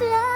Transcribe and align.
love. 0.00 0.31